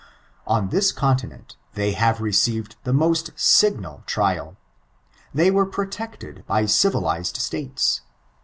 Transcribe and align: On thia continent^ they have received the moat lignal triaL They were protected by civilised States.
On 0.47 0.67
thia 0.69 0.79
continent^ 0.95 1.57
they 1.75 1.91
have 1.91 2.21
received 2.21 2.75
the 2.85 2.91
moat 2.91 3.29
lignal 3.35 4.03
triaL 4.07 4.55
They 5.31 5.51
were 5.51 5.67
protected 5.67 6.43
by 6.47 6.65
civilised 6.65 7.37
States. 7.37 8.01